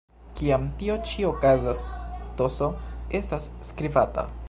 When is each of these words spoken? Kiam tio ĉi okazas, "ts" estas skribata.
Kiam 0.37 0.63
tio 0.79 0.95
ĉi 1.09 1.27
okazas, 1.33 1.85
"ts" 2.41 2.59
estas 3.21 3.51
skribata. 3.73 4.31